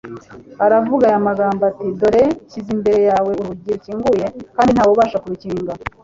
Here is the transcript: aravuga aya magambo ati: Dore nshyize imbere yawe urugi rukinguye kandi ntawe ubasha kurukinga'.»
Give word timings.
aravuga 0.65 1.03
aya 1.09 1.27
magambo 1.27 1.61
ati: 1.69 1.85
Dore 1.99 2.23
nshyize 2.43 2.69
imbere 2.77 2.99
yawe 3.09 3.31
urugi 3.41 3.67
rukinguye 3.75 4.25
kandi 4.55 4.69
ntawe 4.73 4.91
ubasha 4.93 5.21
kurukinga'.» 5.23 5.75